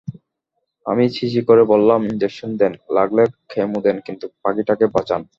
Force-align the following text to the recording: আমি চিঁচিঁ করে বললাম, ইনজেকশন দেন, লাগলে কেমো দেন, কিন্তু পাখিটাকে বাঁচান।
আমি 0.85 1.03
চিঁচিঁ 1.09 1.43
করে 1.47 1.63
বললাম, 1.63 1.99
ইনজেকশন 2.05 2.49
দেন, 2.57 2.73
লাগলে 2.91 3.23
কেমো 3.49 3.79
দেন, 3.81 3.97
কিন্তু 4.05 4.25
পাখিটাকে 4.43 4.85
বাঁচান। 4.95 5.21